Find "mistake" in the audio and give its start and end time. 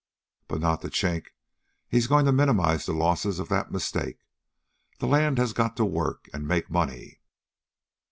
3.71-4.17